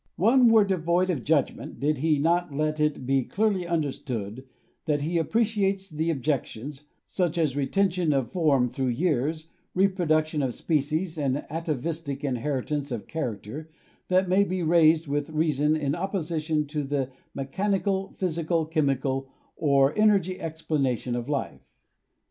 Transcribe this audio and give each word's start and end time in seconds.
One 0.17 0.49
were 0.49 0.65
devoid 0.65 1.11
of 1.11 1.23
judgment 1.23 1.79
did 1.79 1.99
he 1.99 2.17
not 2.17 2.51
let 2.51 2.79
it 2.79 3.05
be 3.05 3.21
clearly; 3.23 3.67
understood 3.67 4.45
that 4.85 5.01
he 5.01 5.19
appreciates 5.19 5.91
the 5.91 6.09
objections, 6.09 6.85
such 7.05 7.37
as 7.37 7.55
re 7.55 7.67
tention 7.67 8.11
of 8.11 8.31
form 8.31 8.67
through 8.67 8.87
years, 8.87 9.49
reproduction 9.75 10.41
of 10.41 10.55
species 10.55 11.19
and 11.19 11.45
atavistic 11.51 12.23
inheritance 12.23 12.89
of 12.91 13.05
character, 13.05 13.69
that 14.07 14.27
may 14.27 14.43
be 14.43 14.63
raised 14.63 15.07
with 15.07 15.25
xvi 15.27 15.33
INTRODUCTION 15.33 15.37
reason 15.73 15.75
in 15.75 15.93
opposition 15.93 16.65
to 16.65 16.83
the 16.83 17.11
mechanical, 17.35 18.09
physical, 18.17 18.65
chemical 18.65 19.29
or 19.55 19.95
energy 19.95 20.39
explanation 20.41 21.15
of 21.15 21.29
life. 21.29 21.61